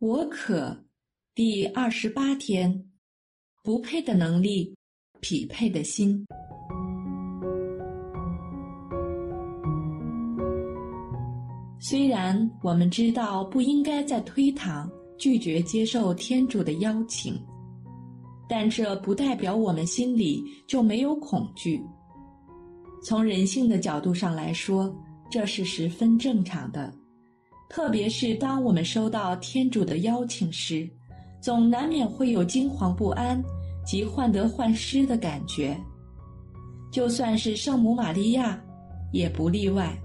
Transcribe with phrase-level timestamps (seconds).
[0.00, 0.74] 我可
[1.34, 2.86] 第二十八天，
[3.62, 4.74] 不配的能力，
[5.20, 6.24] 匹配的心。
[11.78, 17.38] 虽然我们知道不应该再推搪、拒绝接受天主的邀请，
[18.48, 21.78] 但这不代表我们心里就没有恐惧。
[23.04, 24.90] 从人性的角度上来说，
[25.30, 26.90] 这是十分正常的。
[27.70, 30.90] 特别是当我们收到天主的邀请时，
[31.40, 33.40] 总难免会有惊惶不安
[33.86, 35.78] 及患得患失的感觉。
[36.90, 38.60] 就算是圣母玛利亚，
[39.12, 39.96] 也不例外。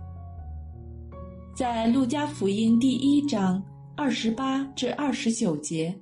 [1.56, 3.62] 在路加福音第一章
[3.96, 6.00] 二十八至二十九节，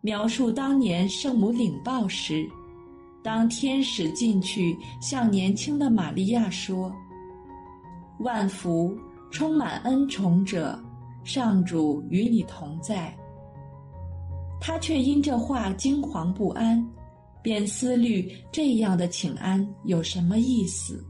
[0.00, 2.48] 描述当年圣母领报时，
[3.22, 6.90] 当天使进去向年轻的玛利亚说
[8.20, 8.96] ：“万福，
[9.30, 10.82] 充满恩宠者。”
[11.24, 13.16] 上主与你同在，
[14.60, 16.84] 他却因这话惊惶不安，
[17.42, 21.04] 便思虑这样的请安有什么意思。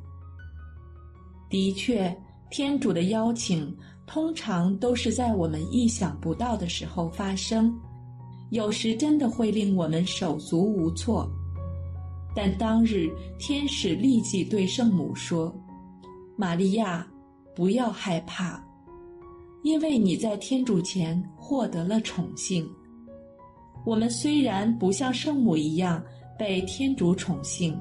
[1.48, 2.14] 的确，
[2.50, 7.74] 天主的邀请通常都是在我们意想不到的时候发生，
[8.50, 11.30] 有时真的会令我们手足无措。
[12.34, 15.54] 但当日天使立即对圣母说
[16.36, 17.06] ：“玛利亚，
[17.54, 18.62] 不要害怕。”
[19.62, 22.68] 因为你在天主前获得了宠幸，
[23.86, 26.02] 我们虽然不像圣母一样
[26.38, 27.78] 被天主宠幸，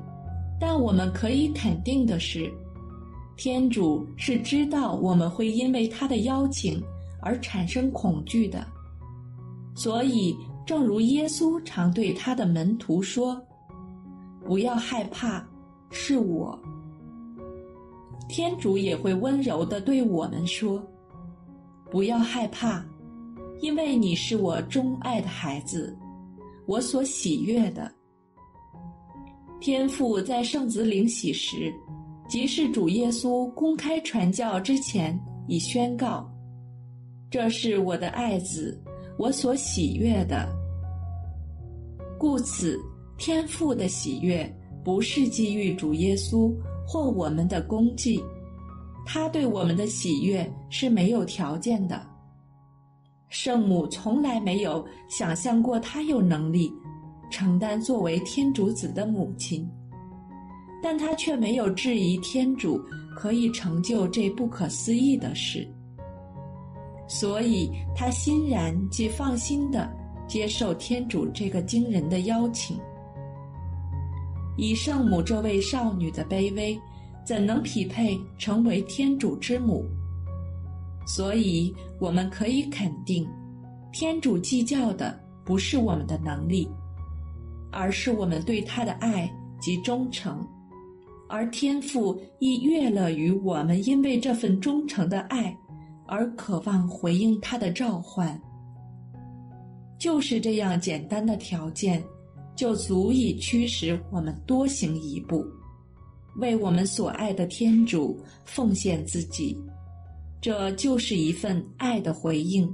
[0.59, 2.51] 但我们可以肯定的是，
[3.35, 6.79] 天主是知道我们会因为他的邀请
[7.19, 8.63] 而产生恐惧的。
[9.73, 13.41] 所以，正如耶稣常对他的门徒说
[14.45, 15.43] ：“不要害怕，
[15.89, 16.59] 是我。”
[18.29, 20.79] 天主也会温柔地对我们说。
[21.91, 22.81] 不要害怕，
[23.59, 25.93] 因为你是我钟爱的孩子，
[26.65, 27.91] 我所喜悦的。
[29.59, 31.71] 天父在圣子领洗时，
[32.29, 36.25] 即是主耶稣公开传教之前，已宣告
[37.29, 38.81] ：“这是我的爱子，
[39.17, 40.47] 我所喜悦的。”
[42.17, 42.79] 故此，
[43.17, 44.49] 天父的喜悦
[44.81, 46.55] 不是基于主耶稣
[46.87, 48.23] 或我们的功绩。
[49.05, 52.01] 他对我们的喜悦是没有条件的。
[53.29, 56.71] 圣母从来没有想象过他有能力
[57.29, 59.65] 承担作为天主子的母亲，
[60.83, 62.81] 但他却没有质疑天主
[63.15, 65.65] 可以成就这不可思议的事，
[67.07, 69.89] 所以他欣然既放心的
[70.27, 72.77] 接受天主这个惊人的邀请。
[74.57, 76.77] 以圣母这位少女的卑微。
[77.23, 79.85] 怎能匹配成为天主之母？
[81.05, 83.27] 所以我们可以肯定，
[83.91, 86.67] 天主计较的不是我们的能力，
[87.71, 90.45] 而是我们对他的爱及忠诚。
[91.27, 95.57] 而天父亦悦乐于我们因为这份忠诚的爱
[96.05, 98.39] 而渴望回应他的召唤。
[99.97, 102.03] 就是这样简单的条件，
[102.55, 105.45] 就足以驱使我们多行一步。
[106.37, 109.57] 为我们所爱的天主奉献自己，
[110.39, 112.69] 这就是一份爱的回应，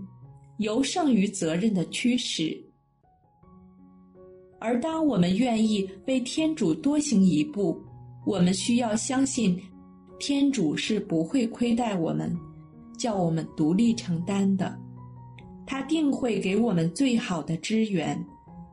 [0.58, 2.56] 由胜于责任的驱使。
[4.60, 7.80] 而当我们愿意为天主多行一步，
[8.26, 9.60] 我们需要相信，
[10.20, 12.36] 天主是不会亏待我们，
[12.98, 14.78] 叫我们独立承担的。
[15.66, 18.18] 他定会给我们最好的支援，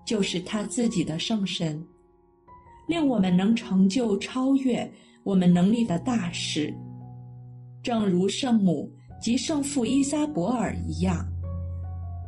[0.07, 1.85] 就是他自己的圣神。
[2.87, 4.91] 令我们能成就超越
[5.23, 6.73] 我们能力的大事，
[7.83, 8.91] 正如圣母
[9.21, 11.27] 及圣父伊莎伯尔一样。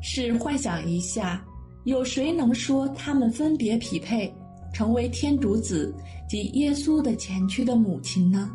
[0.00, 1.44] 试幻想一下，
[1.84, 4.32] 有谁能说他们分别匹配
[4.72, 5.94] 成为天主子
[6.28, 8.50] 及耶稣的前驱的母亲呢？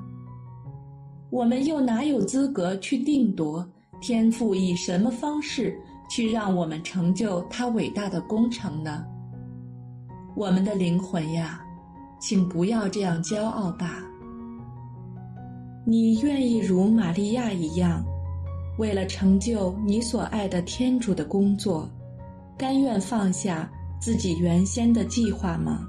[1.30, 3.68] 我们又哪有资格去定夺
[4.02, 5.80] 天父以什么方式
[6.10, 9.06] 去让我们成就他伟大的工程呢？
[10.36, 11.64] 我们的灵魂呀！
[12.22, 14.04] 请不要这样骄傲吧。
[15.84, 18.06] 你愿意如玛利亚一样，
[18.78, 21.90] 为了成就你所爱的天主的工作，
[22.56, 23.68] 甘愿放下
[24.00, 25.82] 自己原先的计划吗？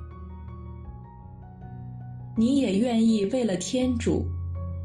[2.34, 4.24] 你也愿意为了天主，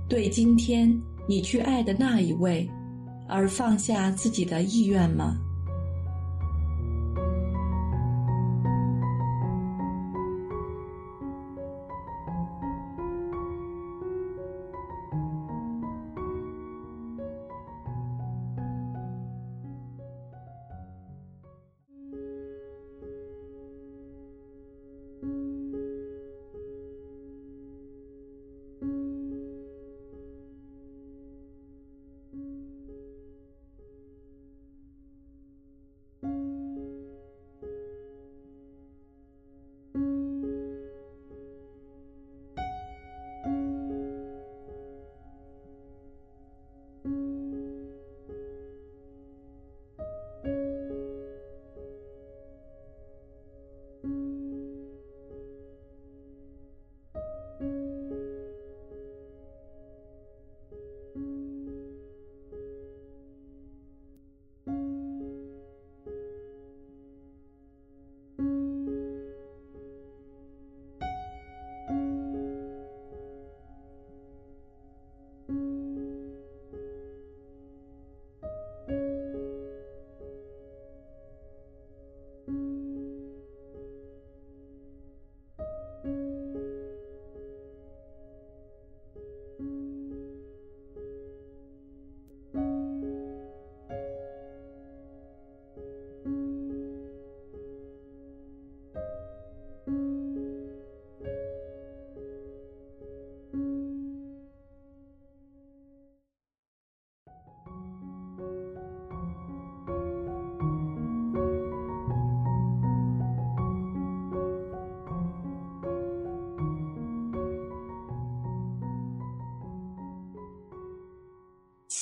[0.09, 0.94] 对今天
[1.29, 2.69] 你去爱的那一位，
[3.25, 5.38] 而放下自己的意愿吗？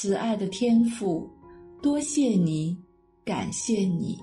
[0.06, 1.28] 慈爱的天父，
[1.82, 2.78] 多谢你，
[3.24, 4.16] 感谢你。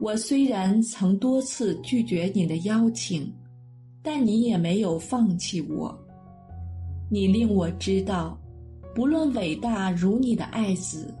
[0.00, 3.28] 我虽然曾多次拒绝你的邀请，
[4.04, 5.92] 但你也没有放弃我。
[7.10, 8.38] 你令我知道，
[8.94, 11.12] 不论伟大如你的爱子，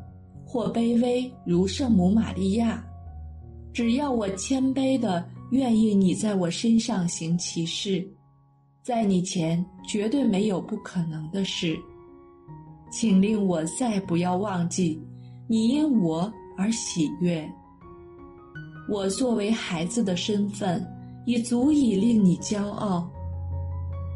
[0.46, 2.80] 或卑微如圣母玛利亚，
[3.72, 8.08] 只要我谦卑的愿意你在我身上行其事，
[8.84, 11.76] 在你前绝对没有不可能的事。
[12.94, 15.02] 请令我再不要忘记，
[15.48, 17.44] 你因我而喜悦。
[18.88, 20.80] 我作为孩子的身份，
[21.26, 23.10] 已足以令你骄傲。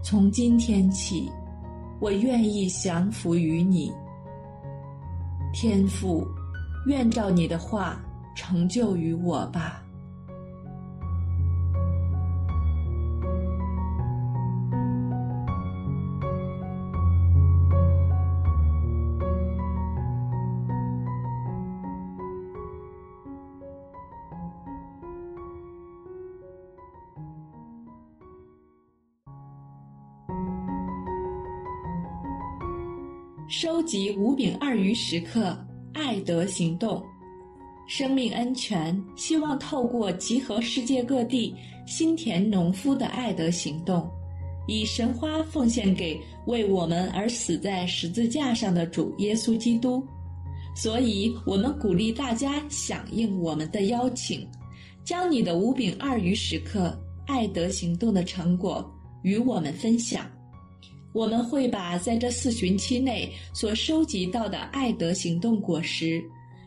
[0.05, 1.29] 从今天起，
[1.99, 3.93] 我愿意降服于你。
[5.53, 6.25] 天父，
[6.87, 8.01] 愿照你的话
[8.37, 9.83] 成就于我吧。
[33.51, 35.57] 收集五饼二鱼时刻，
[35.95, 37.03] 爱德行动，
[37.87, 39.03] 生命安全。
[39.17, 41.55] 希望透过集合世界各地
[41.87, 44.07] 新田农夫的爱德行动，
[44.67, 50.07] 以神花奉献给为我们而死在十字架上的主耶稣基督。
[50.77, 54.47] 所以，我们鼓励大家响应我们的邀请，
[55.03, 56.95] 将你的五饼二鱼时刻
[57.27, 58.87] 爱德行动的成果
[59.23, 60.31] 与我们分享。
[61.19, 66.23] 我们会把在这四旬期内所收集到的爱德行动果实，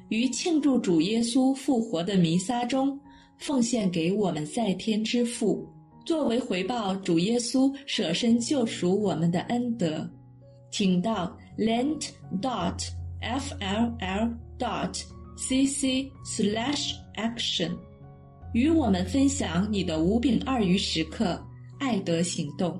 [0.09, 2.99] 于庆祝主耶稣复活的弥撒中，
[3.37, 5.65] 奉献给我们在天之父，
[6.05, 10.05] 作为回报主耶稣舍身救赎我们的恩德。
[10.69, 12.09] 请到 lent
[12.41, 12.89] dot
[13.21, 15.01] f l l dot
[15.37, 17.71] c c slash action，
[18.51, 21.41] 与我们分享你的五饼二鱼时刻
[21.79, 22.77] 爱德行动。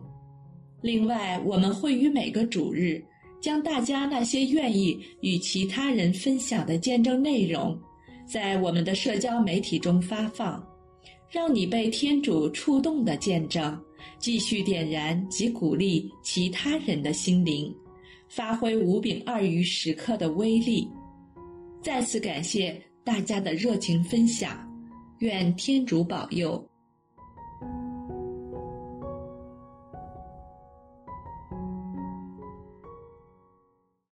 [0.82, 3.04] 另外，我们会于每个主日，
[3.40, 7.80] 将大家那些愿意与其他人分享的见证内容，
[8.28, 10.64] 在我们的社交媒体中发放，
[11.30, 13.80] 让你被天主触动的见证，
[14.18, 17.72] 继续点燃及鼓励其他人的心灵，
[18.28, 20.88] 发挥五饼二鱼时刻的威力。
[21.84, 24.58] 再次感谢大家的热情分享，
[25.20, 26.71] 愿天主保佑。